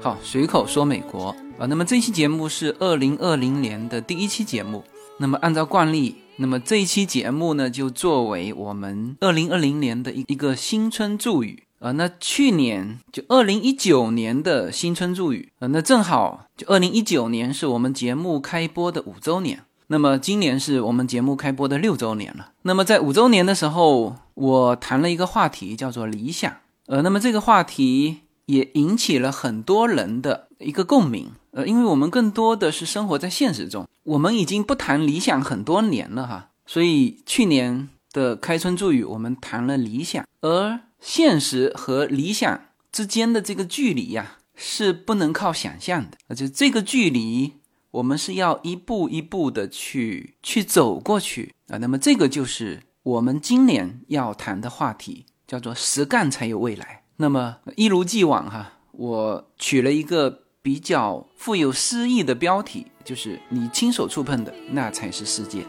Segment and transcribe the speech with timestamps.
[0.00, 1.66] 好，随口说美国啊。
[1.66, 4.84] 那么这期节目是二零二零年的第一期节目。
[5.18, 11.90] 那么按照惯例，那么这一期节目呢，就作为我们二零二零年的一一个新春祝语啊。
[11.92, 19.64] 那去年就二零一九年的新春祝语啊，那正好就二零一九年是我们节目开播的五周年。
[19.88, 22.52] 那么今年是我们节目开播的六周年了。
[22.62, 26.54] 那么在五周年的时候，我谈了一个话题，叫做理想。
[26.86, 28.18] 呃，那么这个话题。
[28.48, 42.58] 也引起了很多人的一个共鸣，呃，因为我们更多的是生活在现实中，我们已经不谈理想很多年了哈，所以去年的开春祝语我们谈了理想，而现实和理想
[42.90, 47.52] 之间的这个距离呀，是不能靠想象的，而且这个距离
[47.90, 51.54] 我们是要一步一步的去去走过去。
[51.68, 56.97] 啊，那么这个就是我们今年要谈的话题，叫做实干才有未来。
[57.20, 65.66] 那么一如既往哈，我取了一个比较富有诗意的标题，就是你亲手触碰的那才是世界。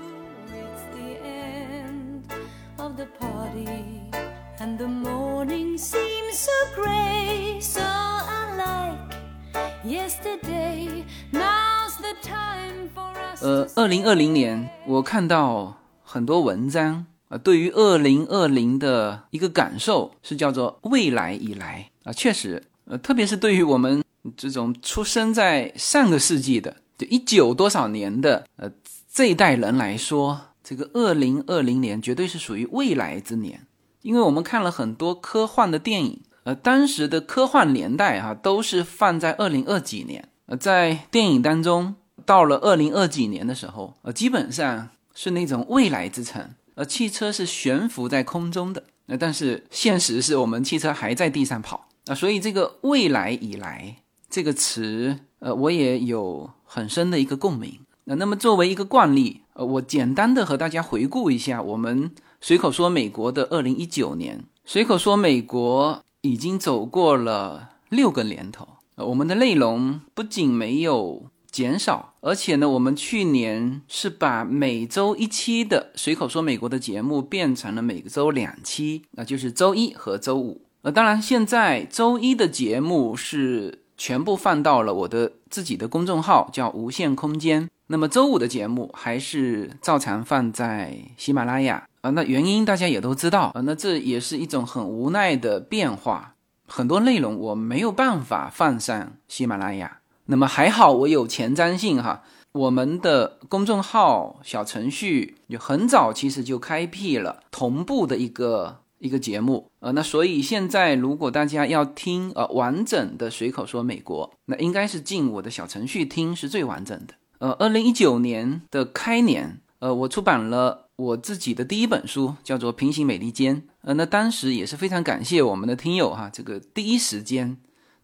[13.42, 17.08] 呃，二零二零年，我看到很多文章。
[17.30, 24.04] 啊，对于二零二零的一个感受是叫做未来以来啊，确实，呃，特别是对于我们
[24.36, 28.72] 这种出生在上个世纪的，就一九多少年的呃
[29.14, 33.68] 这一代人来说，这个二零二零年绝对是属于未来之年，
[34.02, 41.94] 因为我们看了很多科幻的电影，呃，当时的科幻年代哈都是放在二零二几年，呃，在电影当中
[42.26, 46.50] 到了二零二几年的时候，呃，基本上是那种未来之城。
[46.80, 53.98] 呃，汽车是悬浮在空中的，那但是现实是我们汽车还在地上跑啊，所以这个未来以来
[54.30, 57.82] 这个词，呃，我也有很深的一个共鸣。
[58.06, 68.66] 那那么作为一个惯例，呃，我简单的和大家回顾一下我们随口说美国的二零一九年，随口说美国已经走过了六个年头，
[68.96, 71.26] 呃，我们的内容不仅没有。
[71.52, 80.62] 减少，而且呢，我们去年是把每周一期的随口说美国的节目变成了每周两期，那就是周一和周五。
[80.82, 87.68] 呃，当然现在周一的节目是全部放到了我的自己的公众号，叫无限空间。
[87.88, 92.12] 那么周五的节目还是照常放在喜马拉雅啊。
[92.12, 96.36] 那原因大家也都知道啊，那这也是一种很无奈的变化，
[96.68, 99.99] 很多内容我没有办法放上喜马拉雅。
[100.30, 102.24] 那么还好，我有前瞻性哈。
[102.52, 117.14] 我们的公众号小程序就很早，其实就开辟了同步的一个一个节目呃，那所以现在如果大家要听呃完整的随口说美国，那应该是进我的小程序听是最完整的。
[117.40, 123.58] 呃，二零一九年的开年，呃，我出版了我自己的第一本书，叫做《平行美利坚》。
[123.82, 127.58] 呃，那当时也是非常感谢我们的听友哈，这个第一时间。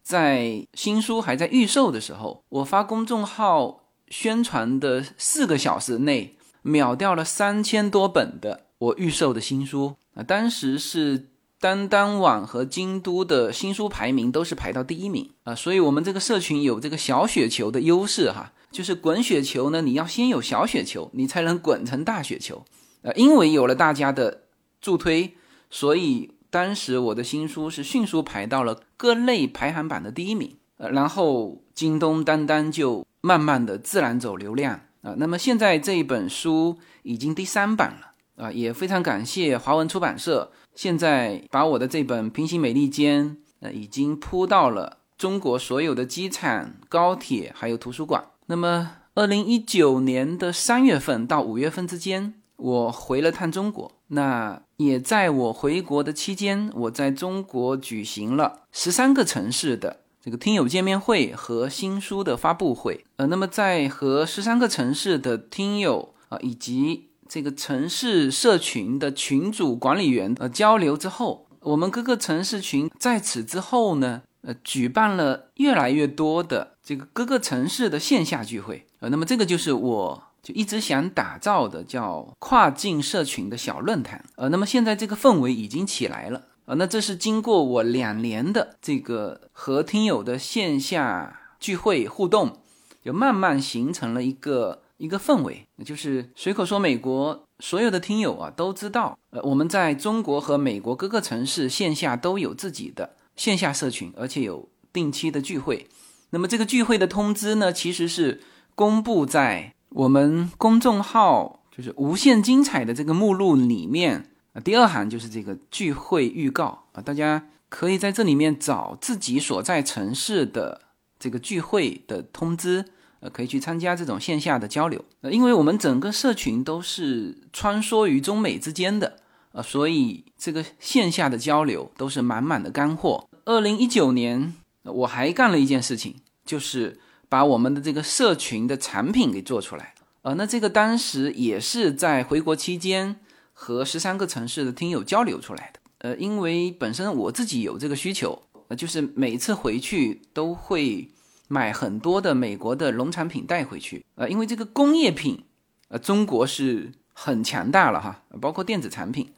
[0.06, 10.22] 在新书还在预售的时候，我发公众号宣传的四个小时内，秒掉了三千多本的我预售的新书啊！
[10.22, 15.56] 当时是当当网和京都的新书排名都是排到第一名啊！
[15.56, 22.64] 所以我们这个社群有这个小雪球的优势哈，就是滚雪球呢，你要先有小雪球，你才能滚成大雪球。
[23.02, 24.42] 呃，因为有了大家的
[24.80, 25.34] 助推，
[25.68, 26.30] 所以。
[26.50, 35.14] 当时我的新书是迅速排到了各类排行榜的第一名，呃，然后京东、当当就慢慢的自然走流量啊。
[35.18, 43.30] 那么现在这一本书已经第三版了啊，也非常感谢华文出版社，现在把我的这本《平行美利坚》
[43.60, 48.24] 呃已经铺到了中国所有的机场、高铁还有图书馆。
[48.46, 52.34] 那么二零一九年的三月份到五月份之间。
[52.58, 63.04] 我回了趟中国，那也在我回国的期间，我在中国举行了十三个城市的这个听友见面会和新书的发布会。
[63.16, 78.86] 呃，那么在和十三个城市的听友啊，以及这个城市社群的群主管理员呃交流之后，我们各个城市群在此之后呢，呃，举办了越来越多的这个各个城市的线下聚会。
[79.00, 80.22] 呃，那么这个就是我。
[80.46, 92.60] 就一直想打造的叫跨境社群的小论坛，呃，那么现在这个氛围已经起来了，呃，那这是经过我两年的这个和听友的线下聚会互动，
[93.04, 105.88] 就慢慢形成了一个一个氛围，就是随口说美国所有的听友啊都知道，呃，我们在中国和美国各个城市线下都有自己的线下社群，而且有定期的聚会。
[106.30, 108.42] 那么这个聚会的通知呢，其实是
[108.76, 114.60] 公布在我们公众号，就是“无限精彩”的这个目录里面啊。
[114.60, 120.82] 第二行就是这个聚会预告啊，大家可以在这里面找自己所在城市的
[121.18, 122.84] 这个聚会的通知，
[123.20, 125.02] 呃，可以去参加这种线下的交流。
[125.22, 129.16] 呃，因为我们整个社群都是穿梭于中美之间的。
[129.52, 133.26] 啊，所以这个线下的交流都是满满的干货。
[133.46, 134.52] 二零一九年，
[134.82, 139.94] 我还干了一件事情，就是把我们的这个社群的产品给做出来。
[140.22, 143.16] 呃，那这个当时也是在回国期间
[143.52, 145.80] 和十三个城市的听友交流出来的。
[145.98, 151.08] 呃，因为本身我自己有这个需求，呃，就是每次回去都会
[151.48, 154.04] 买很多的美国的农产品带回去。
[154.16, 155.44] 呃，因为这个工业品，
[155.88, 159.32] 呃，中国是很强大了哈，包括电子产品。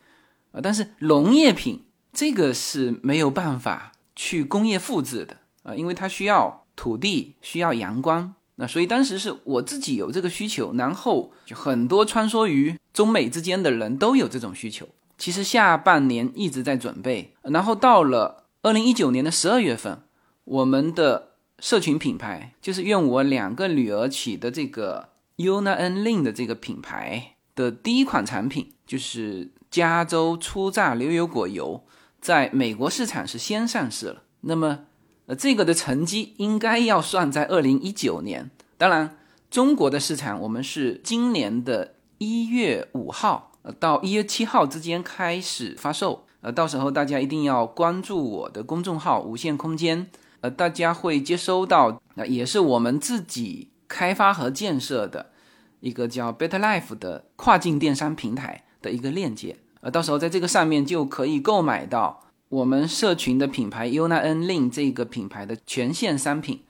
[0.52, 8.32] 啊，但是农业品这个是没有办法去工业复制的啊，因为它需要土地，需要阳光。
[8.54, 14.88] 那所以当时是我自己有这个需求，然后就很多穿梭于中美之间的人都有这种需求。
[15.18, 20.00] 其实下半年一直在准备，然后到了二零一九年的十二月份，
[20.44, 25.08] 我们的社群品牌就是用我两个女儿起的这个
[25.38, 29.50] Una N Lin 的这个品牌的第一款产品就是。
[29.70, 31.84] 加州初榨牛油果油
[32.22, 34.86] 在美国市场是先上市了，那么
[35.28, 38.50] 呃这个的成绩应该要算在二零一九年。
[38.76, 39.16] 当然，
[39.48, 50.08] 中国的市场我们是今年的一月五号呃到一月七号之间开始发售，呃到时候大家一定要关注我的公众号“无限空间”，
[50.42, 55.30] 呃大家会接收到，那也是我们自己开发和建设的
[55.78, 58.64] 一个叫 Better Life 的跨境电商平台。
[58.80, 66.60] 的一个链接，呃，到时候在这个上面就可以购买到我们社群的品牌 Una N Lin 这个品牌的全线商品，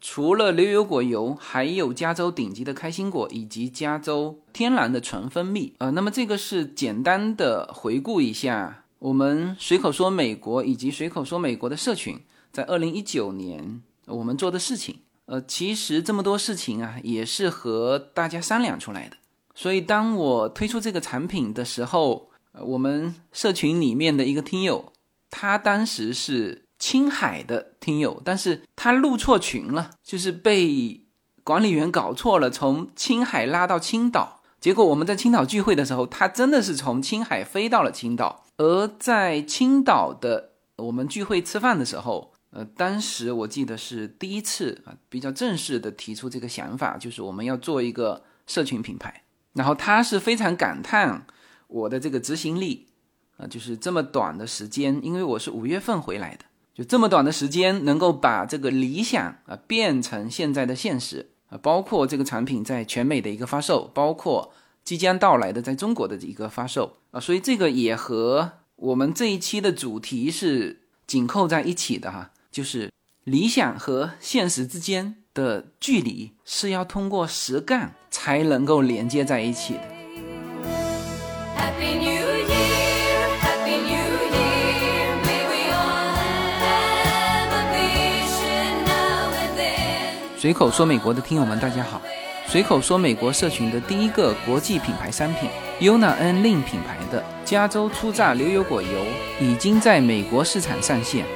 [0.00, 12.18] 除了牛油果油，还有加州顶级的开心果以及加州天然的纯蜂蜜，呃，那么这个是简单的回顾一下我们随口说美国以及随口说美国的社群
[12.50, 19.16] 在二零一九年我们做的事情，呃，其实这么多事情啊，也是和大家商量出来的。
[19.54, 22.30] 所以，当我推出这个产品的时候，
[22.60, 24.92] 我们社群里面的一个听友，
[25.38, 31.04] 他当时是青海的听友，但是他入错群了，就是被
[31.44, 34.40] 管理员搞错了，从青海拉到青岛。
[34.58, 38.46] 结果我们在青岛聚会的时候，他真的是从青海飞到了青岛。
[38.56, 49.22] 而在青岛的我们聚会吃饭的时候，呃，当时我记得是第一次啊，比较正式的提出这个想法，就是我们要做一个社群品牌。
[49.52, 51.26] 然后他是非常感叹
[51.68, 52.86] 我的这个执行力
[53.36, 56.44] 啊，就是这么短的时间，因为我是五月份回来的，
[56.74, 64.52] 就这么短的时间能够把这个理想啊变成现在的现实啊，包括这个产品在全美的一个发售，包括
[64.84, 72.92] 即将到来的在中国的一个发售啊，所以这个也和我们这一期的主题是紧扣在一起的哈，就是
[73.24, 75.16] 理想和现实之间。
[75.36, 79.95] 的距离是要通过实干才能够连接在一起的。
[90.46, 92.00] 随口说美国的听友们，大家好！
[92.46, 95.50] 随口说美国社群的第一个国际品牌商品
[95.80, 98.88] Una N Lin 品牌的加州初榨牛油果油
[99.40, 101.26] 已经在美国市场上线。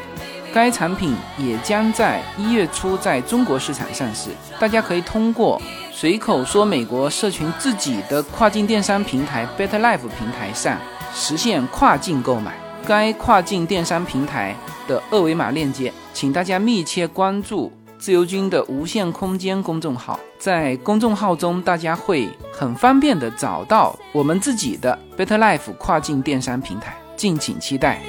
[0.54, 10.78] 该产品也将在一月初在中国市场上市，大家可以通过随口说美国社群自己的跨境电商平台 Better Life 平台上
[11.12, 12.54] 实现跨境购买。
[12.86, 14.54] 该跨境电商平台
[14.88, 28.00] 的二维码链接，请大家密切关注自由军的无限空间公众号，在公众号中大家会很方便的找到我们自己的 Better Life 跨境电商平台，敬请期待。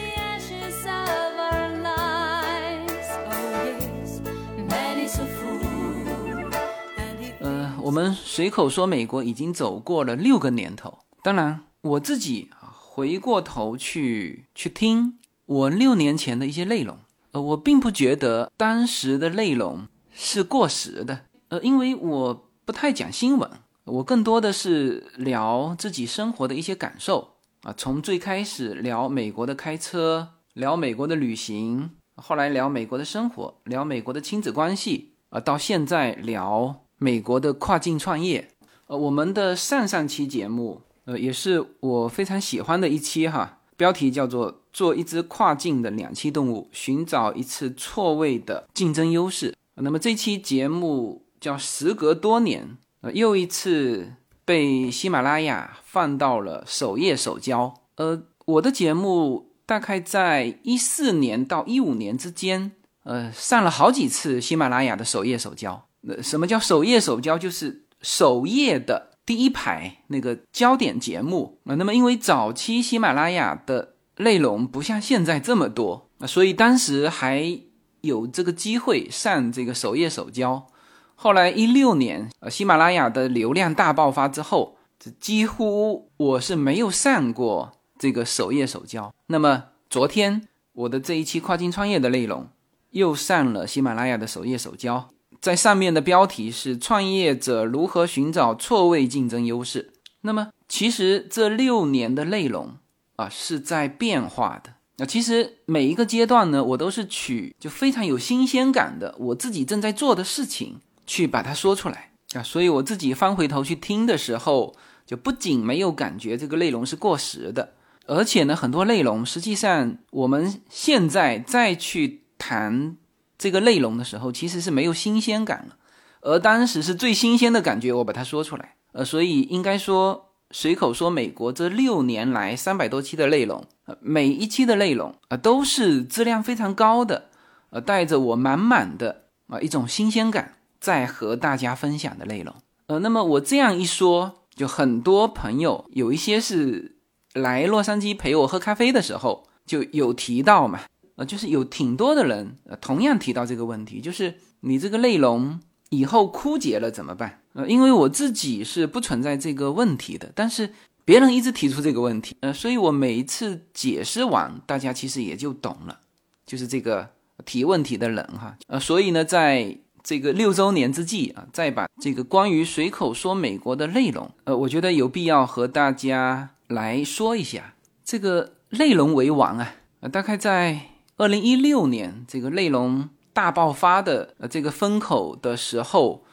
[7.83, 10.99] 我们随口说，美国已经走过了六个年头。
[11.21, 16.97] 当然，我自己，回过头去去听我六年前的一些内容，
[17.31, 21.21] 呃，我并不觉得当时的内容是过时的。
[21.49, 23.49] 呃，因为我不太讲新闻，
[23.85, 27.73] 我更多的是聊自己生活的一些感受啊。
[27.75, 36.85] 从最开始聊美国的开车，聊美国的旅行，后来聊美国的生活，聊美国的亲子关系啊，到现在聊。
[37.03, 38.49] 美国的跨境创业，
[38.85, 49.55] 呃，我们的上上期节目，呃，也是我非常喜欢的一期哈，标题叫做“做一只跨境的两栖动物，寻找一次错位的竞争优势”。
[49.73, 54.13] 那么这期节目叫时隔多年，呃，又一次
[54.45, 57.73] 被喜马拉雅放到了首页首交。
[57.95, 65.87] 呃，我的节目大概在一四年到一五年之间，呃，上了好几次喜马拉雅的首页首交。
[66.01, 67.35] 那什么叫首页首交？
[67.35, 71.75] 就是首页的第一排那个焦点节目啊。
[71.75, 77.59] 那么因为早期喜马拉雅的内容不像现在这么多啊，所以当时还。
[78.01, 80.65] 有这个机会上这个首页首交，
[81.13, 89.13] 后来一六年，呃，喜马拉雅的流量大爆发之后，这几乎我是没有上过这个首页首交。
[89.27, 92.49] 那么昨天我的这一期跨境创业的内容
[92.89, 95.10] 又上了喜马拉雅的首页首交，
[95.41, 99.91] 在上面的标题是“创业者如何寻找错位竞争优势”。
[100.21, 102.77] 那么其实这六年的内容
[103.15, 104.75] 啊是在变化的。
[104.97, 114.75] 那其实每一个阶段呢，我都是取就非常有新鲜感的我自己正在做的事情去把它说出来啊，所以我自己翻回头去听的时候，
[115.07, 117.73] 就不仅没有感觉这个内容是过时的，
[118.05, 122.95] 而且呢，很多内容实际上我们现在再去谈
[123.41, 125.75] 这个内容的时候，其实是没有新鲜感了，
[126.21, 130.27] 而当时是最新鲜的感觉，我把它说出来，呃，所以应该说。
[130.53, 137.29] 随口说，美国这六年来三百多期的内容，呃，每一期的内容啊都是质量非常高的，
[137.69, 142.53] 呃，带着我满满的啊一种新鲜感在和大家分享的内容。
[142.87, 146.97] 呃，那么我这样一说，就很多朋友有一些是
[147.33, 150.81] 来洛杉矶陪我喝咖啡的时候就有提到嘛，
[151.15, 157.41] 呃，就是有挺多的人呃同样提到这个问题，就是你这个内容以后枯竭了怎么办？
[157.53, 165.99] 呃，因为我自己是不存在这个问题的，但是别人一直提出这个问题，呃，所以我每一次解释完，大家其实也就懂了，
[166.45, 167.09] 就是这个
[167.43, 177.73] 提问题的人哈，呃，所以呢，在这个六周年之际啊，再把这个关于随口说美国的内容，呃，我觉得有必要和大家来说一下，
[178.05, 180.90] 这个内容为王啊，呃，大概在
[181.21, 186.23] 二零一六年这个内容大爆发的呃这个风口的时候。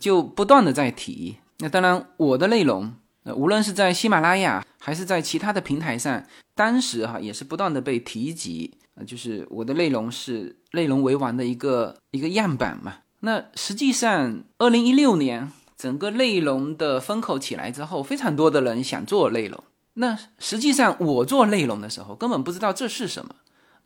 [0.00, 6.24] 就不断的在提，那当然我的内容，呃，无论是在喜马拉雅还是在其他的平台上，
[6.56, 12.94] 当时哈也是不断的被提及，呃，就是我的内容是内容为王的一个一个样板嘛。
[13.20, 19.62] 那实际上，二零一六年整个内容的风口起来之后，非常多的人想做内容。
[19.94, 23.36] 那实际上我做内容的时候，根本不知道这是什么，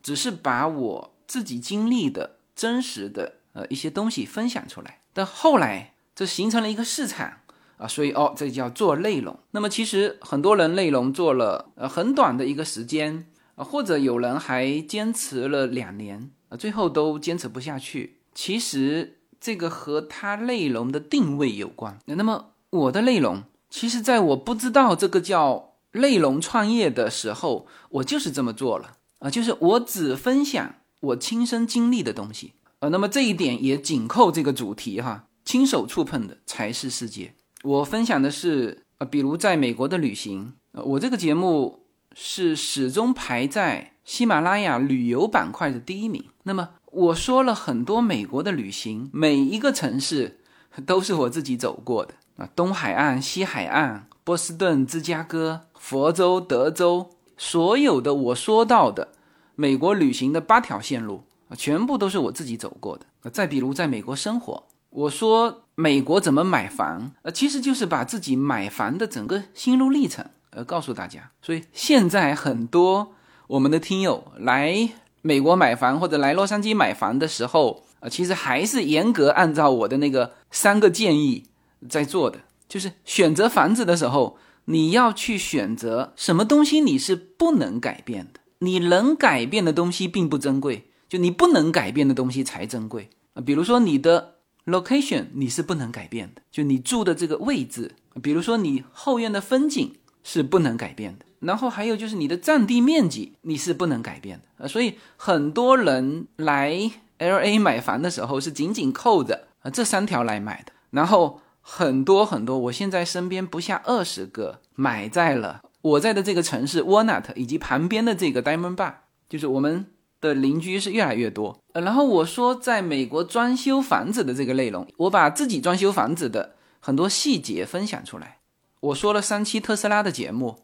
[0.01, 5.01] 只是把我自己经历的真实的呃一些东西分享出来。
[5.13, 7.33] 但后来，这形成了一个市场
[7.77, 9.37] 啊，所以哦，这叫做内容。
[9.51, 18.19] 那么其实很多人内容做了呃很短的一个时间啊，或者有人还坚持了两年啊，最后都坚持不下去。
[18.33, 21.99] 其实这个和他内容的定位有关。
[22.05, 32.53] 那么我的内容，其实在我不知道这个叫内容创业的时候，我就是这么做了啊，就是我只分享我亲身经历的东西。
[32.79, 37.35] 呃，那么这一点也紧扣这个主题哈，亲手触碰的才是世界。
[37.63, 41.85] 我分享的是，呃，比如在美国的旅行，呃，我这个节目
[42.15, 46.25] 是始终排在喜马拉雅旅游板块的第一名。
[46.43, 50.39] 那么我说了很多美国的旅行，每一个城市
[50.87, 57.11] 都是我自己走过的啊，东海岸、西海岸、波士顿、芝加哥、佛州、德州，
[57.43, 59.07] 所有的我说到的
[59.55, 61.23] 美国旅行的八条线路。
[61.57, 63.29] 全部都是我自己走过的。
[63.29, 71.29] 再比如在美国生活，我说美国怎么买房，呃，其实就是把自己买房的整个心路历程，呃，告诉大家。
[71.41, 73.11] 所以现在很多
[73.47, 74.89] 我们的听友来
[75.21, 81.43] 美国买房或者来洛杉矶买房的时候，呃，其实还是严格按照我的那个三个建议
[81.89, 82.39] 在做的。
[82.69, 90.87] 就是选择房子的时候，你要去选择什么东西你是不能改变的，你能改变的东西并不珍贵。
[91.09, 111.41] 就你不能改变的东西才珍贵啊，比如说你的 location 你是不能改变的，就你住的这个位置，比如说你后院的风景是不能改变的，然后还有就是你的占地面积你是不能改变的啊，所以很多人来 L A 买房的时候是紧紧扣着啊这三条来买的，然后
[111.73, 118.93] 很多很多，我现在身边不下二十个买在了我在的这个城市 Walnut 以及旁边的这个 Diamond Bar，
[119.29, 119.85] 就是我们。
[120.21, 128.37] 的邻居是越来越多，呃，然后我说在美国装修房子的这个内容，我把自己装修房子的很多细节分享出来。
[128.81, 130.59] 我说了三期特斯拉的节目，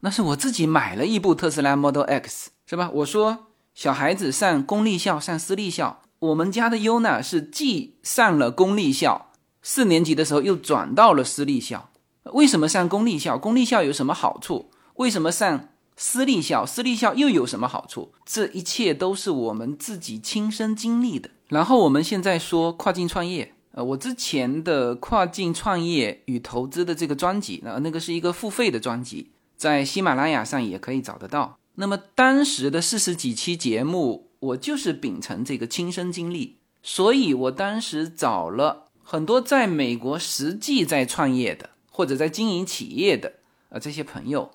[0.00, 2.88] 那是我自己买了一部特斯拉 Model X，是吧？
[2.90, 9.31] 我说小孩子上公立校、上私立校，我们家的优娜是既上了公立校，
[9.62, 11.90] 四年级的时候又转到了私立校。
[12.32, 13.38] 为什么上公立校？
[13.38, 14.70] 公立校有什么好处？
[14.94, 16.66] 为什么上私立校？
[16.66, 18.12] 私立校又有什么好处？
[18.24, 21.30] 这一切都是我们自己亲身经历的。
[21.48, 31.58] 然后我们现在说跨境创业，呃，我之前的跨境创业与投资的这个专辑，那那个是一个付费的专辑，在喜马拉雅上也可以找得到。
[31.74, 41.70] 那么当时的四十几期节目，我就是秉承这个亲身经历，所以我当时找了很多在美国实际在创业的。
[41.94, 43.34] 或者在经营企业的
[43.68, 44.50] 呃这些朋友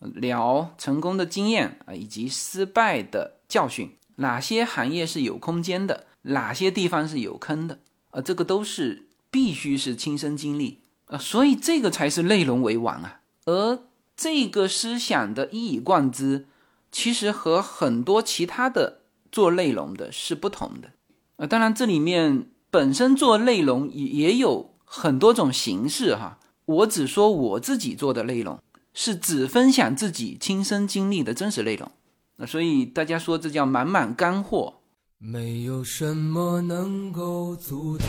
[0.00, 7.78] 聊成功的经验啊，以及失败的教训，哪些行业是有空间的，哪些地方是有坑的，
[8.10, 13.22] 呃，这个都是必须是亲身经历啊，所以这个才是内容为王啊。
[13.46, 13.78] 而
[14.14, 16.44] 这个思想的一以贯之，
[16.92, 19.00] 其实和很多其他的
[19.32, 20.90] 做内容的是不同的
[21.36, 21.46] 啊。
[21.46, 26.40] 当然，这里面本身做内容也也有很多种形式哈。
[26.64, 28.58] 我只说我自己做的内容，
[28.92, 31.88] 是只分享自己亲身经历的真实内容。
[32.34, 34.80] 那所以大家说这叫满满干货。
[35.18, 38.08] 没有什么能够阻挡，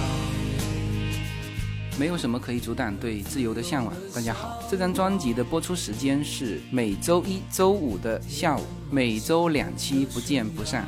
[1.99, 3.93] 没有什么可以阻挡对自由的向往。
[4.15, 10.87] 大家好，这张专辑的播出时间是每周一周五的下午，每周两期，不见不散。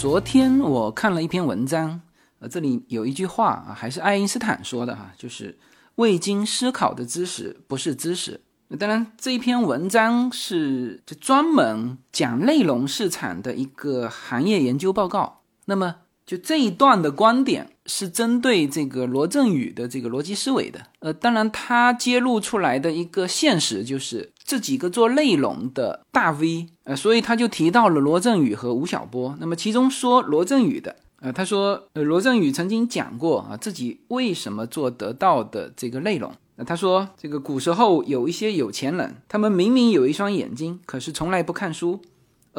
[0.00, 2.00] 昨天我看了一篇文章，
[2.38, 5.58] 呃，这里有一句话啊，还是爱因斯坦说的哈，就是。
[5.96, 8.40] 未经思考的知识不是知识。
[8.78, 15.42] 当然，这一篇文章是就专门讲内容市场的一个行业研究报告。
[15.66, 15.96] 那么，
[16.30, 20.78] 就这一段的观点是针对这个罗振宇的这个逻辑思维的。
[21.00, 29.36] 呃，当然，他揭露出来的一个现实就是这几个做内容的大 V，呃，所以他就提到了罗振宇和吴晓波。
[29.40, 30.94] 那么，其中说罗振宇的。
[31.18, 36.32] 呃，他说，呃，罗振宇曾经讲过啊，自己为什么做得到的这个内容。
[36.54, 42.00] 那他说，这个古时候有一些有钱人，他们明明有一双眼睛，可是从来不看书，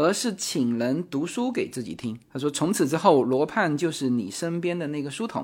[0.01, 2.19] 而是请人读书给自己听。
[2.31, 5.43] 他说，从此之后，罗胖就是你身边的那个书童。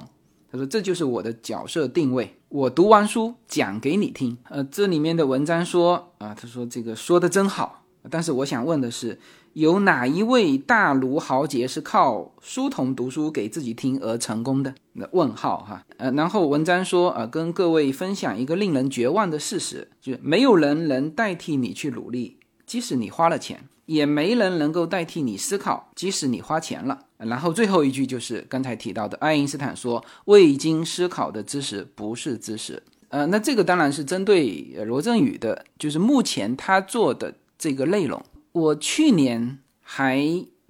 [0.52, 4.38] 他说，这就是我的角色定位，我读完书讲给你听。
[4.50, 9.20] 呃，这里面的文章说啊，他说这个说的真好，但是我想问的是。
[9.54, 14.76] 有哪一位大儒豪杰是靠书童读书给自己听而成功的？
[14.94, 27.00] 那问号哈，呃，然后文章说，呃，跟各位分享一个令人绝望的事实，就是没有人能代替你去努力，即使你花了钱，也没人能够代替你思考，即使你花钱了。
[27.18, 32.84] 然后最后一句就是刚才提到的，爱因斯坦说，未经思考的知识不是知识。
[33.10, 38.24] 呃，那这个当然是针对罗振宇的，就是目前他做的这个内容。
[38.52, 40.22] 我去年还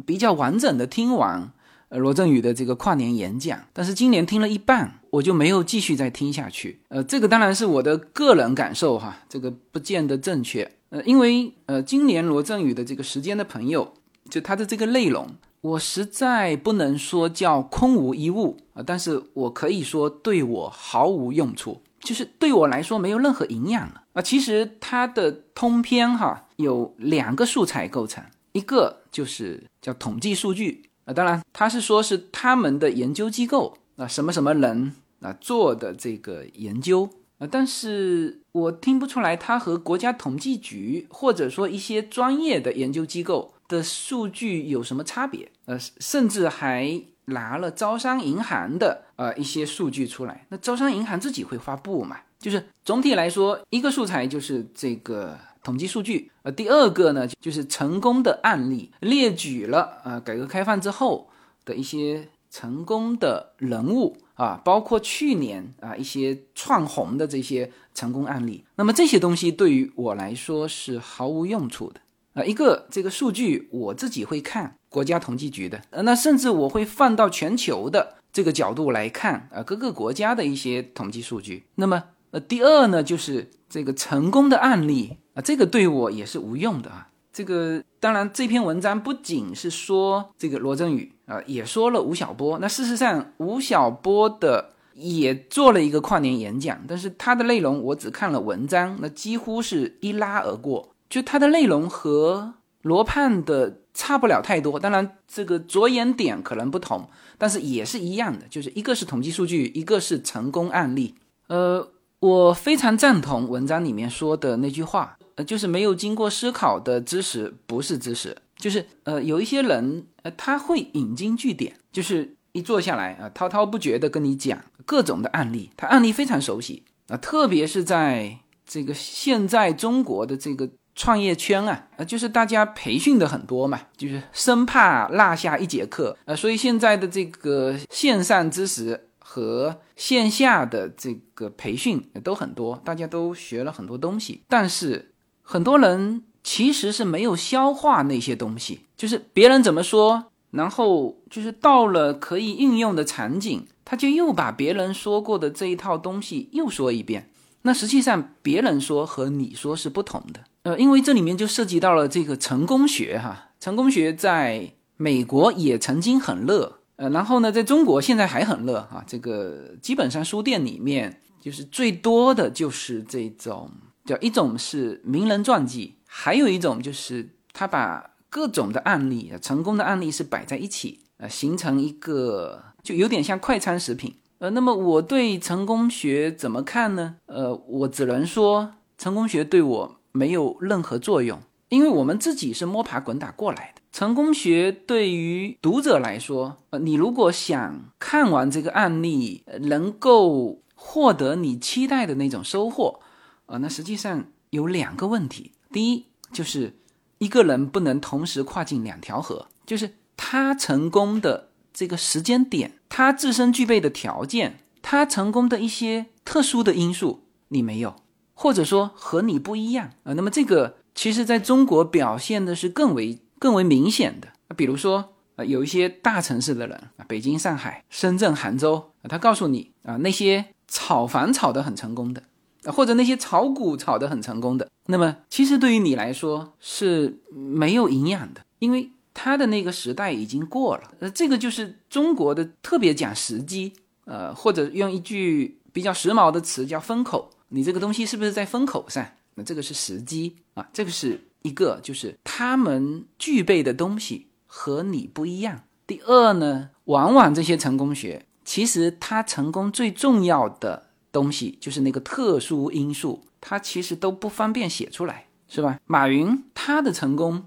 [0.05, 1.51] 比较完整的听完
[1.89, 6.79] 呃罗振宇的这个跨年演讲，但是今年听了一半，我就没有继续再听下去。
[6.89, 10.71] 呃，这个当然是我的个人感受哈，这个不见得正确。
[10.89, 13.93] 呃，因为呃今年罗振宇的这个时间的朋友，
[14.29, 15.27] 就他的这个内容，
[15.61, 24.21] 我实在不能说叫空无一物啊，但是我可以说对我毫无用处，就是对我来说没有任何营养了啊。
[24.21, 26.43] 其实他的通篇哈。
[26.57, 52.17] 有两个素材构成，一个就是叫统计数据啊，当然他是说是他们的研究机构啊，什么什么人啊做的这个研究呃，但是我听不出来它和国家统计局或者说一些专业的研究机构的数据有什么差别，呃，甚至还拿了招商银行的呃一些数据出来，那招商银行自己会发布嘛？
[52.39, 55.37] 就是总体来说，一个素材就是这个。
[55.63, 61.27] 统计数据，呃，第二个呢，就是成功的案例，列举了呃改革开放之后
[61.65, 68.65] 的一些成功的人物啊，包括去年啊一些创红的这些成功案例。
[68.77, 72.01] 那么这些东西对于我来说是毫无用处的
[72.33, 72.43] 啊。
[72.43, 81.67] 一个这个数据我自己会看国家统计局的，呃，那甚至我会放到全球的这个角度来看啊，各个国家的一些统计数据。
[81.75, 87.09] 那么呃，第二呢，就是这个成功的案例啊，这个对我也是无用的啊。
[87.37, 92.57] 这个当然，这篇文章不仅是说这个罗振宇啊，也说了吴晓波。
[92.57, 100.89] 那事实上，吴晓波的也做了一个跨年演讲，但是他的内容我只看了文章，那几乎是一拉而过。
[101.11, 111.13] 就他的内容和罗胖的差不了太多，当然这个着眼点可能不同，但是也是一样的，就是一个是统计数据，一个是成功案例。
[111.49, 111.87] 呃，
[112.19, 115.19] 我非常赞同文章里面说的那句话。
[115.37, 139.05] 呃，就是没有经过思考的知识不是知识，就是呃，有一些人呃，他会引经据典，就是一坐下来啊，滔滔不绝的跟你讲各种的案例，他案例非常熟悉啊，特别是在这个现在中国的这个创业圈啊，呃，就是大家培训的很多嘛，就是生怕落下一节课，呃，所以现在的这个线上知识。
[139.29, 145.11] 和线下的这个培训都很多，大家都学了很多东西，但是
[145.49, 157.29] 很多人其实是没有消化那些东西，就是别人怎么说，然后就是到了可以应用的场景，他就又把别人说过的这一套东西又说一遍。
[157.61, 166.79] 那实际上别人说和你说是不同的，呃，因为这里面就涉及到了这个成功学哈，成功学在美国也曾经很热。
[166.97, 173.71] 呃，然后呢，在中国现在还很热啊，这个基本上书店里面就是最多的就是这种，
[174.07, 184.15] 叫一种是名人传记，还有一种就是他把各种的案例，成功的案例是摆在一起，呃，形成一个就有点像快餐食品。
[184.39, 187.15] 呃，那么我对成功学怎么看呢？
[187.25, 191.39] 呃，我只能说成功学对我没有任何作用，
[191.69, 193.81] 因为我们自己是摸爬滚打过来的。
[193.91, 202.99] 成功学对于读者来说，呃，你如果想看完这个案例，能够获得你期待的那种收获，
[203.47, 205.51] 啊，那实际上有两个问题。
[205.71, 206.77] 第一，就是
[207.17, 217.95] 一个人不能同时跨进两条河，就是他成功的这个时间点，他自身具备的条件，他成功的一些特殊的因素，你没有，
[218.33, 220.13] 或者说和你不一样啊。
[220.13, 223.19] 那么这个其实在中国表现的是更为。
[223.39, 232.23] 更为明显的，比如说，呃，有一些大城市的人啊，北京、上海、深圳、杭州啊，他告诉你啊，那些炒房炒得很成功的，
[232.71, 240.91] 或者那些炒股炒得很成功的，那么其实对于你来说是没有营养的，因为他的那个时代已经过了。
[240.99, 243.73] 呃，这个就是中国的特别讲时机，
[244.05, 249.05] 呃，或者用一句比较时髦的词叫风口，你这个东西是不是在风口上？
[249.35, 251.21] 那这个是时机啊，这个是。
[251.43, 255.61] 一个就是他们具备的东西和你不一样。
[255.85, 265.79] 第二呢，往往这些成功学其实它成功最重要的东西就是那个特殊因素，它其实都不方便写出来，是吧？
[265.85, 267.45] 马云他的成功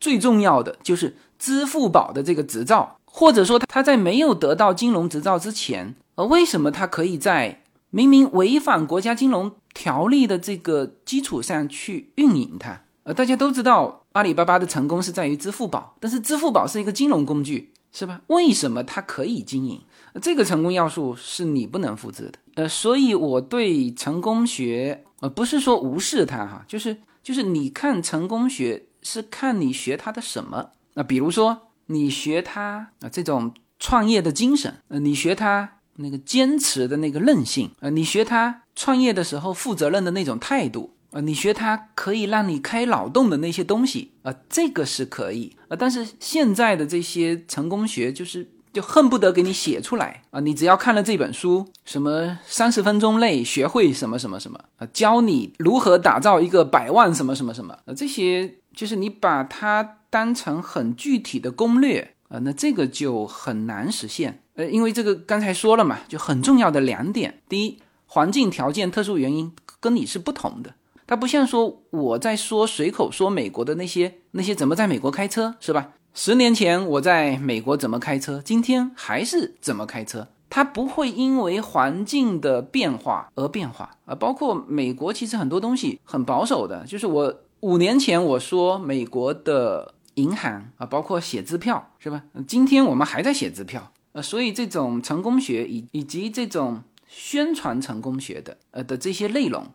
[0.00, 12.82] 最重要的就是支付宝的这个执照，或者说他在没有得到金融执照之前，呃，为什么他可以在明明违反国家金融条例的这个基础上去运营它？
[13.04, 18.20] 呃，大家都知道阿里巴巴的成功是在于支付宝，但是支付宝是一个金融工具，是吧？
[18.28, 19.80] 为什么它可以经营？
[20.20, 22.32] 这个成功要素是你不能复制的。
[22.54, 30.70] 呃，所以我对成功学，呃，不是说无视它哈，就是就是你看成功学是看你学它的什么。
[30.94, 40.94] 那比如说你学它啊这种创业的精神，呃，你学它那个坚持的那个韧性，呃，你学它创业的时候负责任的那种态度。
[41.12, 45.76] 呃，你学它可以让你开脑洞的那些东西啊，这个是可以啊。
[45.76, 50.40] 但是现在的这些成功学，就是就恨不得给你写出来啊。
[50.40, 64.42] 你只要看了这本书，什么三十分钟内学会什么什么什么啊，教你如何打造一个百万什么什么什么啊，这些就是你把它当成很具体的攻略啊，那这个就很难实现。
[64.54, 70.74] 呃，因为这个刚才说了嘛，就很重要的两点：第一，环境条件特殊原因跟你是不同的。
[71.06, 75.90] 它不像说我在说随口说美国的那些那些怎么在美国开车是吧？
[76.14, 80.28] 十年前我在美国怎么开车，今天还是怎么开车。
[80.50, 84.14] 它不会因为环境的变化而变化啊。
[84.14, 92.22] 包括美国其实很多东西很保守的，就是我五年前我说美国的银行啊，包括写支票是吧？
[92.46, 99.66] 今天我们还在写支票，呃，所以这种成功学以以及这种宣传成功学的呃的这些内容，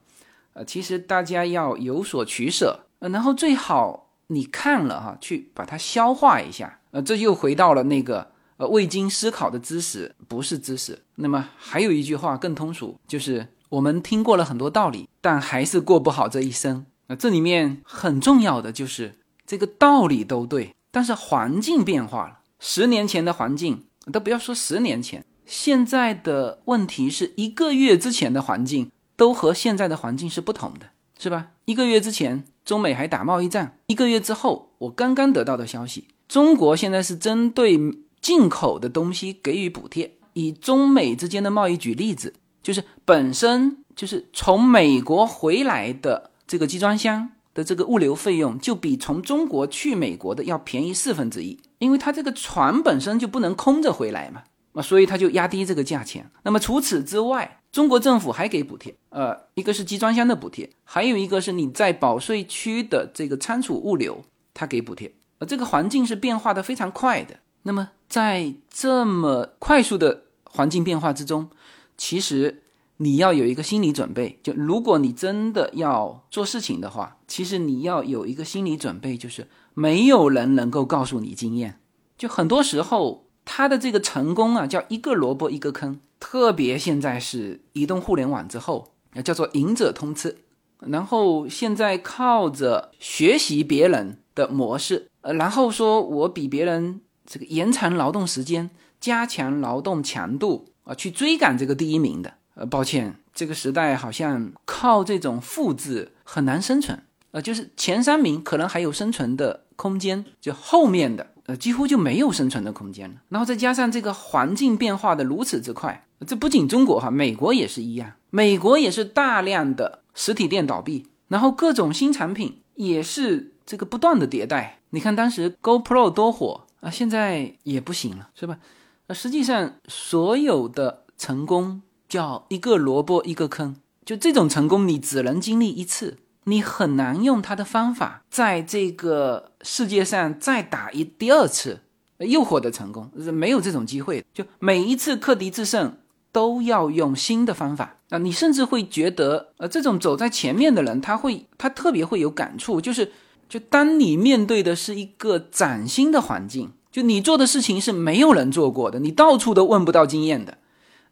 [0.53, 11.03] 呃，其实大家要有所取舍，呃，然后最好你看了哈，去把它消化一下，呃，这又回到了那个呃未经思考的知识不是知识。
[11.15, 16.85] 那么还有一句话更通俗，就是我们听过了很多道理，但还是过不好这一生。
[17.07, 22.39] 那这里面很重要的就是这个道理都对，但是环境变化了。
[22.59, 30.87] 十年前的环境都不要说十年前，现在的问题是一个月之前的环境都和现在的环境是不同的，
[31.17, 31.51] 是吧？
[31.65, 37.79] 一个月之前中美还打贸易战，一个月之后我刚刚得到的消息，中国现在是针对
[38.21, 40.11] 进口的东西给予补贴。
[40.33, 46.31] 以中美之间的贸易举例子，就是本身就是从美国回来的。
[46.45, 56.29] 这个集装箱的这个物流费用就比从中国去美国的要便宜四分之一，因为它这个船本身就不能空着回来嘛，啊，所以它就压低这个价钱。
[56.43, 65.13] 那么除此之外，中国政府还给补贴，呃，一个是集装箱的补贴，还有一个是你在保税区的这个仓储物流，它给补贴。
[65.39, 67.39] 呃，这个环境是变化的非常快的。
[67.63, 71.49] 那么在这么快速的环境变化之中，
[71.97, 72.63] 其实。
[72.99, 81.79] 你要有一个心理准备，就如果你真的要做事情的话，其实你要有一个心理准备，就是没有人能够告诉你经验。
[82.17, 85.97] 就很多时候，他的这个成功啊，叫一个萝卜一个坑。
[86.19, 88.91] 特别现在是移动互联网之后，
[89.23, 90.35] 叫做赢者通吃。
[90.81, 102.33] 然后现在靠着学习别人的模式，呃，然后说我比别人这个延长劳动时间，加强劳动强度啊，去追赶这个第一名的。
[102.55, 107.01] 呃，抱歉，这个时代好像靠这种复制很难生存。
[107.31, 113.15] 呃，就是前三名可能还有生存的空间，就后面的呃几乎就没有生存的空间了。
[113.29, 124.79] 然后再加上这个环境变化的如此之快，这不仅中国哈，美国也是一样，美国也是大量的实体店倒闭，然后各种新产品也是这个不断的迭代。
[124.91, 128.59] 你看当时 GoPro 多火啊，现在也不行了，是吧？
[129.07, 131.81] 呃，实际上所有的成功。
[132.09, 136.15] 叫一个萝卜一个坑，就这种成功，你只能经历一次，
[136.49, 141.81] 你很难用他的方法在这个世界上再打一第二次，
[142.19, 144.25] 又获得成功，没有这种机会。
[144.33, 145.97] 就每一次克敌制胜，
[146.31, 148.17] 都要用新的方法啊！
[148.19, 153.11] 你甚至会觉得，呃，这种走在前面的人，他会，他特别会有感触，就是，
[153.49, 160.57] 就当你面对的是一个崭新的环境，就你做的事情是没有人做过的，你到处都问不到经验的。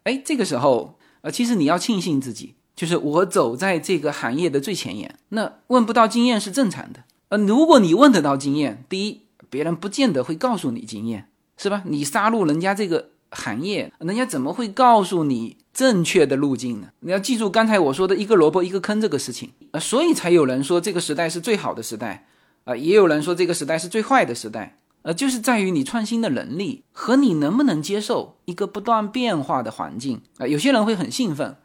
[0.04, 5.18] 哎，这个时候，呃，其实你要庆幸自己，就是我走在这个行业的最前沿。
[5.30, 7.04] 那问不到经验是正常的。
[7.30, 11.82] 呃，如果你问得到经验，第一，别人不见得会告诉你经验，是吧？
[11.86, 16.88] 你杀入人家这个行业，人家怎么会告诉你正确的路径呢？
[17.00, 22.26] 你要记住刚才我说的一个萝卜一个坑这个事情啊，所以才有人说这个时代是最好的时代，
[22.64, 24.78] 啊，也有人说这个时代是最坏的时代。
[25.02, 30.46] 呃，就是在于你创新的能力和你能不能接受一个不断变化的环境啊。
[30.48, 31.56] 有些人会很兴奋，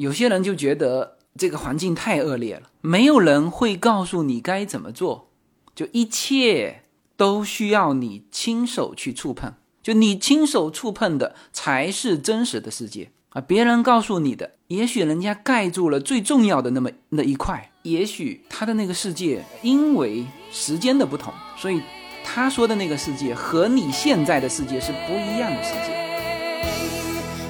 [0.00, 5.28] 有些人就觉得这个环境太恶劣了，没有人会告诉你该怎么做，
[5.74, 6.84] 就一切
[7.18, 13.42] 都需要你亲手去触碰，就你亲手触碰的才是真实的世界啊。
[13.42, 21.82] 别人告诉你的，也许人家盖住了最重要的那么那一块，也许他的那个世界因为时间的不同，所以。
[22.22, 25.90] 他说的那个世界和你现在的世界是不一样的世界。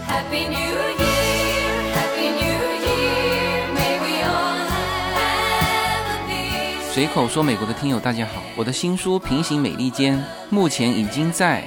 [0.07, 1.10] Happy New Year!
[7.01, 10.19] 随口说，美国的听友大家好，我的新书《平行美利坚》
[10.51, 11.67] 目前已经在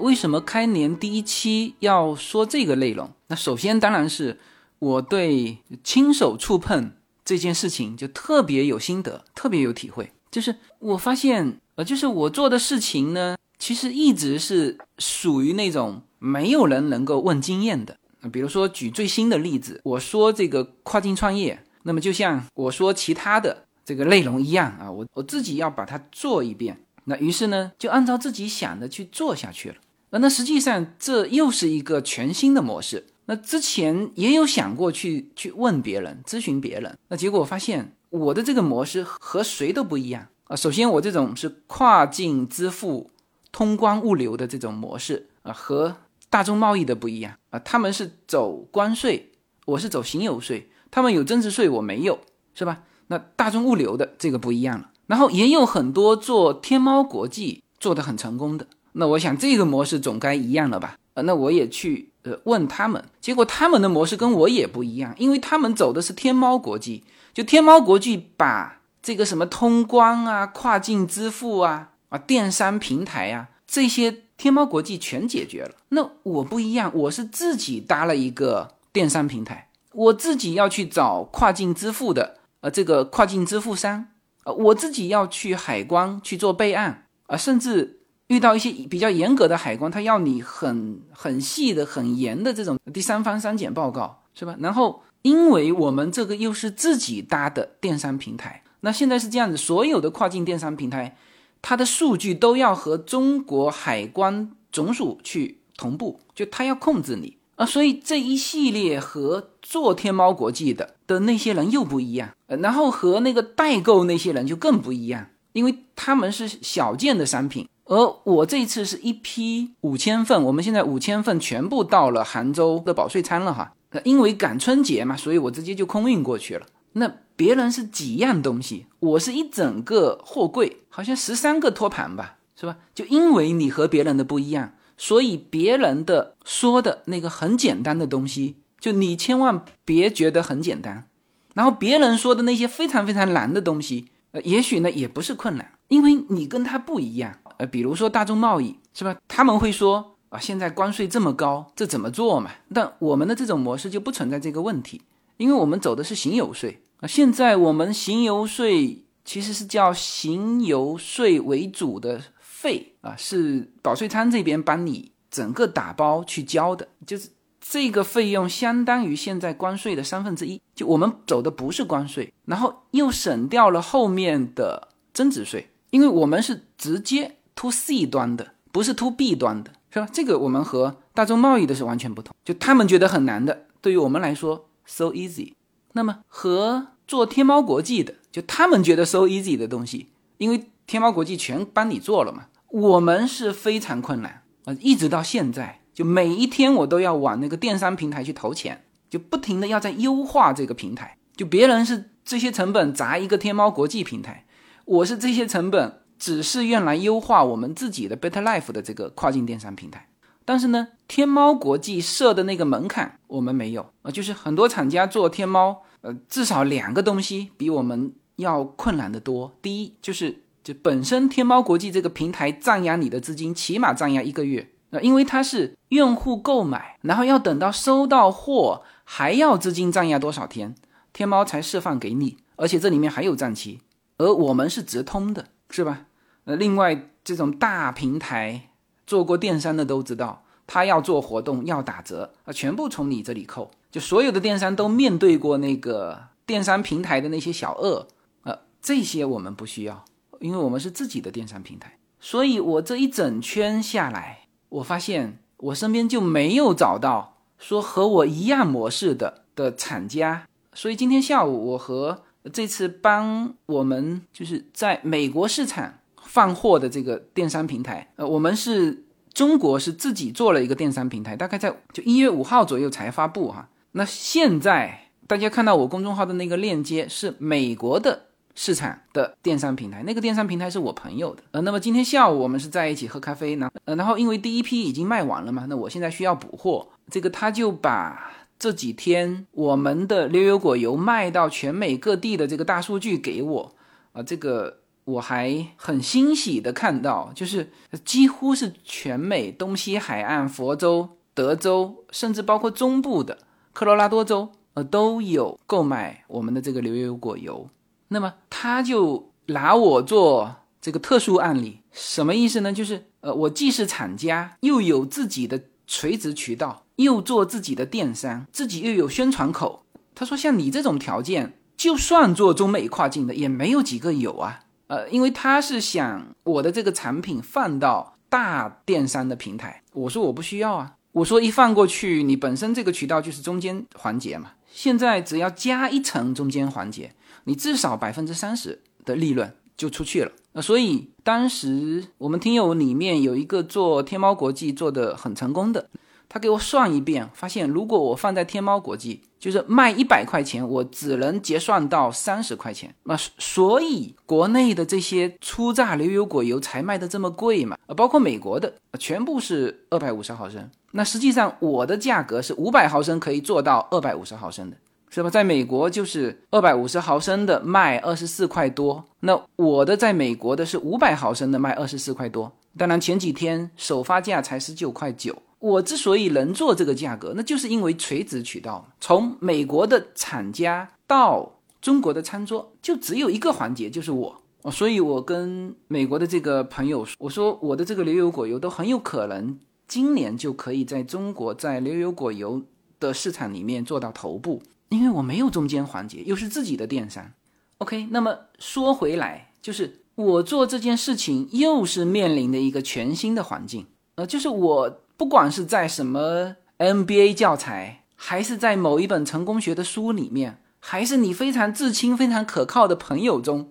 [0.00, 3.10] 为什么开年第一期要说这个内容？
[3.28, 4.38] 那首先当然是
[4.78, 6.92] 我对亲手触碰
[7.24, 10.12] 这件事情就特别有心得，特别有体会。
[10.30, 11.60] 就是我发现。
[11.78, 17.96] 呃，就是我做的事情呢，其实一直是属于那种没有人能够问经验的。
[18.32, 29.76] 比如说举最新的例子，我说这个跨境创业，那么就像我说其他的这个内容一样啊，我我自己要把它做一遍，那于是呢，就按照自己想的去做下去了。
[30.10, 33.06] 呃，那实际上这又是一个全新的模式。
[33.26, 40.56] 那之前也有想过去去问别人、咨询别人，那结果发现我的这个模式和谁都不一样啊。
[40.56, 43.10] 首先，我这种是跨境支付、
[43.52, 45.98] 通关物流的这种模式啊，和
[46.30, 47.58] 大众贸易的不一样啊。
[47.58, 49.32] 他们是走关税，
[49.66, 52.18] 我是走行邮税，他们有增值税，我没有，
[52.54, 52.84] 是吧？
[53.08, 54.90] 那大众物流的这个不一样了。
[55.06, 60.96] 然后也有很多做天猫国际做的很成功的，那我想这个模式总该一样了吧？
[61.14, 62.38] 呃，那我也去呃。
[62.44, 75.72] 问他们，结果他们的模式跟我也不一样，因为他们走的是天猫国际，就天猫国际把这个什么通关啊、跨境支付啊、啊电商平台啊这些天猫国际全解决了。
[75.90, 84.06] 那我不一样，我是自己搭了一个电商平台，我自己要去找跨境支付的，呃，这个跨境支付商，
[84.44, 87.97] 呃，我自己要去海关去做备案啊，甚至。
[88.28, 94.54] 遇到一些比较严格的海关，他要你很很细的、很严的这种第三方删减报告，是吧？
[94.60, 101.16] 然后，因为我们这个又是自己搭的电商平台，那现在是这样子，所有的跨境电商平台，
[101.62, 117.66] 它的数据都要和中国海关总署去同步，就他要控制你啊，所以这一系列和做天猫国际的的那些人又不一样，然后和那个代购那些人就更不一样，因为他们是小件的商品。
[117.88, 123.72] 而我这一次是一批五千份，我们现在五千份全部到了杭州的保税仓了哈。
[124.04, 126.66] 因为赶春节嘛，所以我直接就空运过去了。
[126.92, 132.76] 那别人是几样东西，我是一整个货柜，好像十三个托盘吧，是吧？
[132.94, 141.08] 就因为你和别人的不一样，所以别人的说的那个很简单的东西，就你千万别觉得很简单。
[141.54, 147.38] 然后别人说的那些非常非常难的东西，呃，也许呢也不是困难，因为你跟他不一样。
[147.58, 149.16] 呃，比如说大众贸易是吧？
[149.28, 152.50] 他们会说啊，现在关税这么高，这怎么做嘛？
[152.72, 155.02] 但我们的这种模式就不存在这个问题，
[155.38, 157.06] 因为我们走的是行邮税啊。
[157.06, 170.60] 现在我们行邮税其实是叫行邮税为主的费啊，是保税仓这边帮你整个打包去交的，就是这个费用相当于现在关税的三分之一。
[170.74, 177.34] 就我们走的不是关税，然后又省掉了后面的增值税，因为我们是直接。
[177.58, 180.08] To C 端的不是 to B 端的，是吧？
[180.12, 182.32] 这个我们和大众贸易的是完全不同。
[182.44, 185.54] 就他们觉得很难的，对于我们来说 so easy。
[185.94, 194.76] 那么和做天猫国际的，就他们觉得 so easy 的东西，因为天猫国际全帮你做了嘛，我们是非常困难啊！
[194.78, 201.16] 一直到现在，就每一天我都要往那个电商平台去投钱，就不停的要在优化这个平台。
[201.34, 204.44] 就别人是这些成本砸一个天猫国际平台，
[204.84, 206.02] 我是这些成本。
[206.18, 210.08] 只是用来优化我们自己的 Better Life 的这个跨境电商平台，
[210.44, 219.52] 但是呢，天猫国际设的那个门槛我们没有啊，就是很多厂家做天猫，呃，至少两个东西比我们要困难的多。
[219.62, 230.74] 第一就是就本身天猫国际这个平台占压你的资金，起码占压一个月啊，因为它是用户购买，然后要等到收到货，还要资金占压多少天，
[231.12, 233.80] 天猫才释放给你，而且这里面还有账期，
[234.16, 236.06] 而我们是直通的，是吧？
[236.50, 238.70] 那另外，这种大平台
[239.06, 243.70] 做过电商的都知道，他要做活动要打折啊，全部从你这里扣。
[243.90, 248.08] 就所有的电商都面对过那个电商平台的那些小鳄，
[248.44, 250.06] 呃，这些我们不需要，
[250.40, 251.98] 因为我们是自己的电商平台。
[252.18, 260.46] 所以我这一整圈下来，我发现我身边就没有找到说和我一样模式的的厂家。
[260.72, 265.97] 所以今天下午，我和这次帮我们就是在美国市场。
[266.28, 269.02] 放货的这个电商平台，呃，我们是
[269.32, 273.70] 中国是自己做了一个电商平台，大概在就一月五号左右才发布哈。
[273.92, 281.42] 那现在大家看到我公众号的那个链接是美国的市场的电商平台，那个电商平台是我朋友的。
[281.52, 293.74] 呃，那么今天下午我们是在一起喝咖啡呢，呃，然后因为第一批已经卖完了嘛，那我现在需要补货，这个他就把这几天我们的牛油果油卖到全美各地的这个大数据给我，
[294.12, 294.80] 啊，这个。
[295.08, 297.70] 我还很欣喜的看到，就是
[298.04, 303.38] 几乎是全美东西海岸、佛州、德州，甚至包括中部的
[303.72, 307.70] 科罗拉多州，呃，都有购买我们的这个牛油果油。
[308.08, 312.70] 那么他就拿我做这个特殊案例，什么意思呢？
[312.70, 319.84] 就是呃，我既是厂家，又有自己的垂直渠道，又做自己的电商，自己又有宣传口。
[320.14, 324.64] 他说，像你这种条件，就算做中美跨境的，也没有几个有啊。
[324.88, 337.14] 呃，因为他是想我的这个产品放到大电商的平台，我说我不需要啊，我说一放过去，你本身这个渠道就是中间环节嘛，现在只要加一层中间环节，
[337.44, 340.32] 你至少百分之三十的利润就出去了。
[340.52, 345.88] 那所以当时我们听友里面有一个做天猫国际做的很成功的。
[346.28, 352.94] 他给我算一遍，发现如果我放在天猫国际，就是卖一百块钱，我只能结算到三十块钱。
[353.04, 357.78] 那所以国内的这些初榨牛油果油才卖的这么贵嘛？
[357.96, 360.68] 包括美国的，全部是二百五十毫升。
[360.90, 364.76] 那实际上我的价格是五百毫升可以做到二百五十毫升的，
[365.08, 365.30] 是吧？
[365.30, 372.52] 在美国就是二百五十毫升的卖二十四块多，那我的在美国的是五百毫升的卖二十四块多。
[372.76, 375.34] 当然前几天首发价才十九块九。
[375.60, 384.40] 我之所以能做这个价格，那就是因为垂直渠道，从美国的厂家到中国的餐桌，就只有一个环节，就是我。
[384.70, 392.62] 所以我跟美国的这个朋友说，我说我的这个牛油果油都很有可能今年就可以在中国在牛油果油
[393.00, 397.32] 的市场里面做到头部，因为我没有中间环节，又是自己的电商。
[397.78, 405.00] OK，那么说回来，就是我做这件事情又是面临的一个全新的环境，呃，就是我。
[405.18, 413.68] 不管是在什么 MBA 教材，还是在某一本成功学的书里面，还是你非常至亲、非常可靠的朋友中，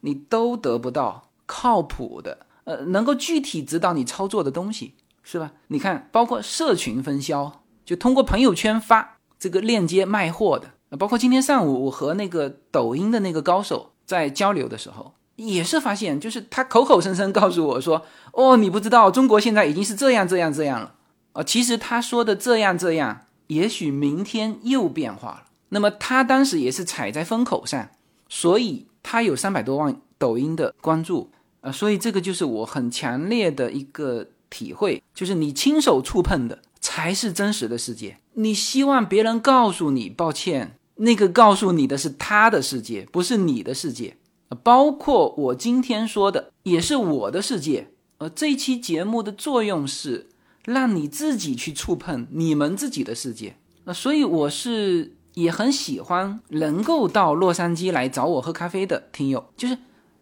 [0.00, 5.52] 你都得不到靠谱的，呃，能够具体指导你操作的东西，是吧？
[5.68, 15.12] 你看，包括社群分销，就通过朋友圈发这个链接卖货的，包括今天上午我和那个抖音的那个高手在交流的时候。
[15.46, 20.94] 也是发现，就是他口口声声告诉我说：“哦，你不知道，中国现在已经是这样这样这样了。”
[21.32, 25.44] 啊，其实他说的这样这样，也许明天又变化了。
[25.70, 27.88] 那么他当时也是踩在风口上，
[28.28, 31.30] 所以他有三百多万抖音的关注
[31.62, 31.72] 啊。
[31.72, 38.18] 所以这个就是我很强烈的一个体会，就是你亲手触碰的才是真实的世界。
[38.34, 44.16] 你希望别人告诉你，抱歉，那个告诉你的是他的世界，不是你的世界。
[44.54, 47.88] 包括我今天说的，也是我的世界。
[48.18, 50.28] 呃，这期节目的作用是
[50.64, 53.56] 让你自己去触碰你们自己的世界。
[53.84, 59.76] 呃，所以我是也很喜欢能够到洛杉矶来找我喝咖啡的听友，就是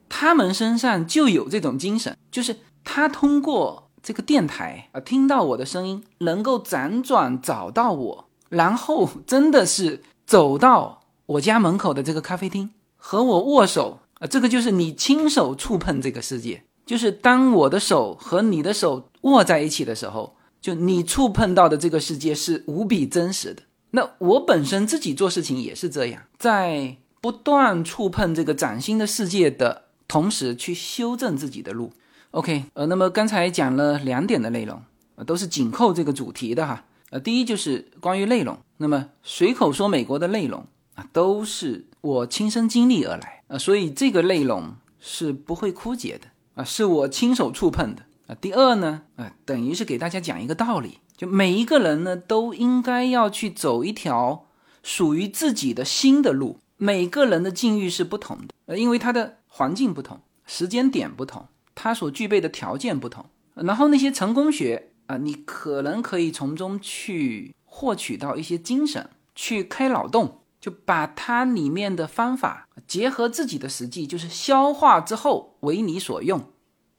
[0.08, 13.98] 他们身上就有这种精神，就是他通过这个电台啊听到我的声音，能够辗转找到我，然后真的是走到我家门口的这个咖啡厅和我握手。
[14.20, 23.62] 啊，这个就是你亲手触碰这个世界，就是当我的手和你的手握在一起的时候，就你触碰到的这个世界是无比真实的。
[23.92, 31.92] 那我本身自己做事情也是这样，在不断触碰这个崭新的世界的同时，去修正自己的路。
[32.32, 34.80] OK，呃，那么刚才讲了两点的内容，
[35.16, 36.84] 呃，都是紧扣这个主题的哈。
[37.10, 40.64] 呃，第一就是关于内容，那么随口说美国的内容
[40.94, 43.42] 啊，都是我亲身经历而来。
[43.48, 48.34] 啊，所以这个内容是不会枯竭的啊，是我亲手触碰的啊。
[48.40, 54.46] 第二呢，啊，等于是给大家讲一个道理，就每一个人呢都应该要去走一条
[54.84, 56.60] 属于自己的新的路。
[56.76, 63.26] 每个人的境遇是不同的，呃，因为他的环境不同，时间点不同，他所具备的条件不同。
[63.54, 70.38] 然后那些成功学啊，你可能可以从中去获取到一些精神，去开脑洞。
[70.60, 76.42] 就把它里面的方法结合自己的实际，就是消化之后为你所用。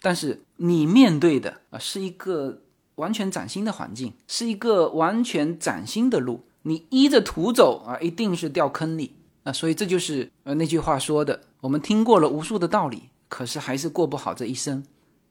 [0.01, 2.63] 但是你面对的啊是一个
[2.95, 6.43] 完全崭新的环境，是一个完全崭新的路。
[6.63, 9.53] 你依着图走啊，一定是掉坑里啊。
[9.53, 14.83] 所以这就是呃那句话说的：我们听过了无数的道理，可是还是过不好这一生。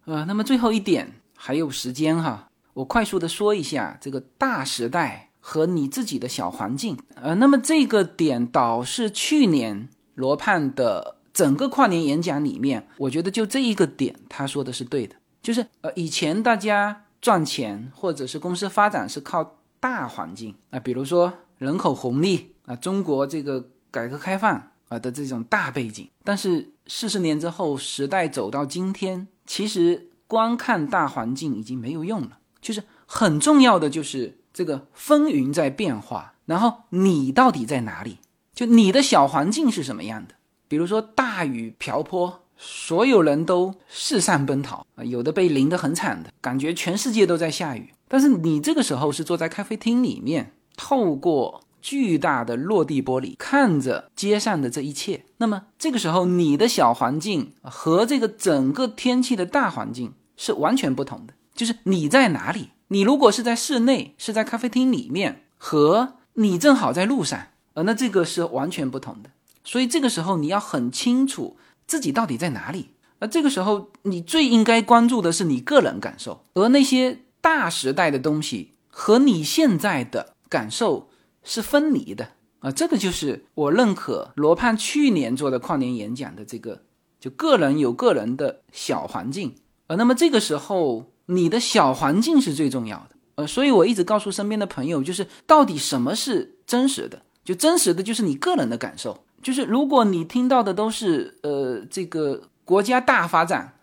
[0.05, 5.30] 呃，那么最后一点还有时间哈，我快速的说一下这个大时代。
[5.41, 34.37] 和你自己的小环境，呃，那么这个点倒是去年罗胖的整个跨年演讲里面，我觉得就这一个点他说的是对的，就是呃，以前大家赚钱或者是公司发展是靠大环境啊，比如说人口红利啊，中国这个改革开放啊的这种大背景，但是四十年之后，时代走到今天，其实光看大环境已经没有用了，就是很重要的就是。
[34.53, 38.19] 这个风云在变化，然后你到底在哪里？
[38.55, 40.35] 就你的小环境是什么样的？
[40.69, 47.91] 比如说大雨瓢泼，所有人都四散奔逃啊，有的被淋得很惨的，感觉全世界都在下雨。
[48.07, 55.25] 但是你这个时候是坐在咖啡厅里面，透过巨大的落地玻璃，看着街上的这一切。
[55.39, 61.35] 那么这个时候，你的小环境和这个整个天气的大环境是完全不同的。
[61.55, 62.71] 就是你在哪里？
[62.93, 69.31] 你如果是在室内，是在咖啡厅里面，和你正好在路上，呃，那这个是完全不同的。
[69.63, 72.91] 所以这个时候你要很清楚自己到底在哪里。
[73.21, 81.11] 而这个时候你最应该关注的是你个人感受，而那些大时代的东西和你现在的感受
[81.45, 82.31] 是分离的
[82.61, 82.73] 啊。
[82.73, 86.83] 这个就是我认可罗胖去年做的跨年演讲的这个，
[87.21, 89.55] 就个人有个人的小环境，
[89.87, 99.25] 呃，那么这个时候你的小环境是最重要的，呃，所以我一直告诉身边的朋友，就是到底什么是真实的，就真实的就是你个人的感受。
[99.43, 103.75] 就是如果你听到的都是呃这个国家大发展，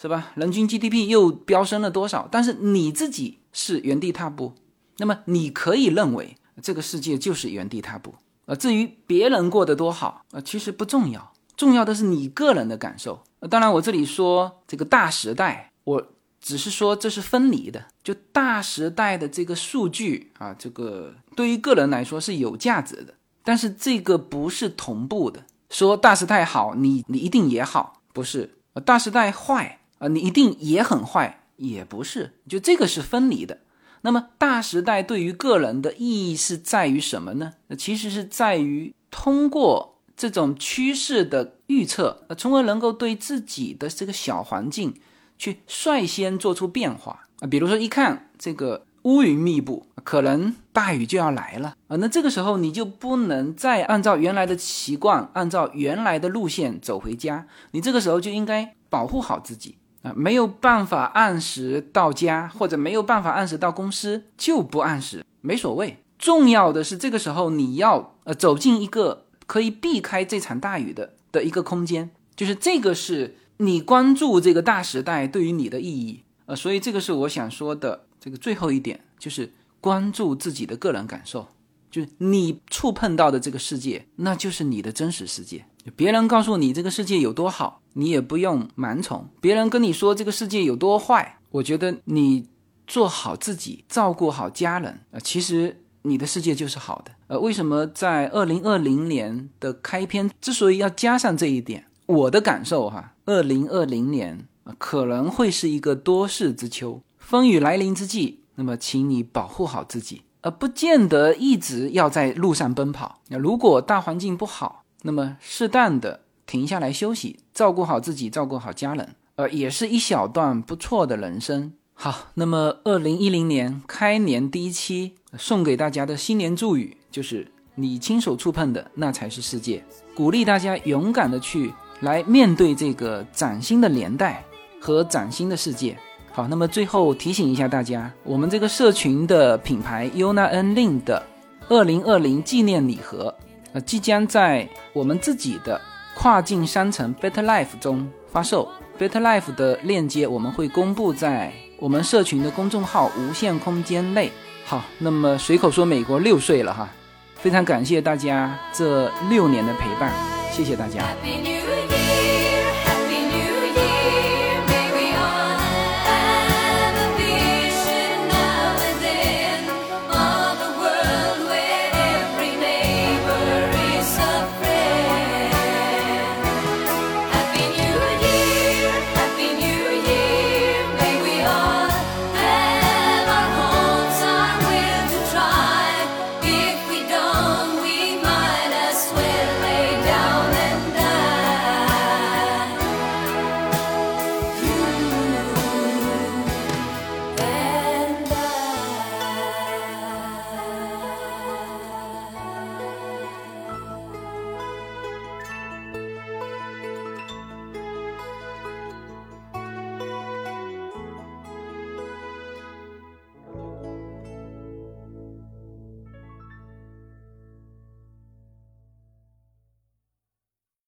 [0.00, 0.32] 是吧？
[0.34, 2.28] 人均 GDP 又飙升了多少？
[2.32, 4.52] 但是你自己是原地踏步，
[4.96, 8.14] 那么你可以认为这个世界就是原地踏步
[8.46, 8.54] 啊。
[8.56, 13.22] 至于别人过得多好啊，其实不重要，重要的是你个人的感受。
[13.48, 16.04] 当然，我这里说这个大时代，我
[16.44, 23.14] 只是说这是分离的，就大时代的这个数据啊，这个对于个人来说是有价值的。
[23.42, 33.60] 但是这个不是同步的，说大时代好，你你一定也好，不是大时代坏啊，你一定也很坏，也不是，就这个是分离的。
[34.02, 37.54] 那么大时代对于个人的意义是在于什么呢？
[37.78, 44.94] 其实是在于通过这种趋势的预测，从而能够对自己的这个小环境
[45.38, 48.86] 去率先做出变化啊，比如说一看这个。
[49.04, 51.96] 乌云密布，可能大雨就要来了啊！
[51.96, 57.46] 那这个时候你就不能再按照原来的习惯，按照原来的路线走回家。
[57.72, 60.14] 你这个时候就应该保护好自己啊！
[60.16, 65.98] 没有办法按时到家，或者没有办法按时到公司，就不按时，没所谓。
[66.18, 78.06] 重要的是这个时候你要呃走进一个可以避开这场大雨的的一个空间，就是这个是你关注这个大时代对于你的意义呃，所以这个是我想说的。
[78.20, 79.52] 这个最后一点就是
[79.82, 81.46] 关注自己的个人感受，
[81.90, 85.66] 就是你触碰到的这个世界，那就是你的真实世界。
[85.94, 92.48] 别人告诉你这个世界有多好，你也不用盲从；别人跟你说这个世界有多坏，我觉得你
[92.86, 97.12] 做好自己，照顾好家人啊，其实你的世界就是好的。
[97.26, 104.46] 呃，为什么在二零二零年的开篇之所以要加上这一点，我的感受哈，二零二零年
[104.78, 107.00] 可能会是一个多事之秋。
[107.18, 113.20] 风雨来临之际，那么请你保护好自己，而不见得一直要在路上奔跑。
[113.28, 121.72] 那如果大环境不好，那么适当的停下来休息，照顾好自己，照顾好家人，呃，也是一小段不错的人生。
[121.94, 129.82] 好，那么二零一零年开年第一期送给大家的新年祝语就是：你亲手触碰的那才是世界，
[130.14, 134.44] 鼓励大家勇敢的去来面对这个崭新的年代
[134.80, 135.96] 和崭新的世界。
[136.32, 141.22] 好，那么最后提醒一下大家，我们这个社群的品牌 UNA N Lin 的
[141.68, 143.32] 二零二零纪念礼盒，
[143.72, 145.80] 呃，即将在我们自己的
[146.16, 148.68] 跨境商城 Better Life 中发售。
[148.98, 154.30] Better Life 的链接我们会公布在我们社群的公众号无限空间内。
[154.64, 156.88] 好，那么随口说美国六岁了哈，
[157.34, 160.12] 非常感谢大家这六年的陪伴，
[160.54, 161.93] 谢谢大家。